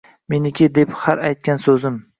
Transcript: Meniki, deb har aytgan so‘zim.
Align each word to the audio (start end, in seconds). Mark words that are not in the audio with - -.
Meniki, 0.33 0.69
deb 0.79 0.97
har 1.03 1.25
aytgan 1.31 1.63
so‘zim. 1.67 2.07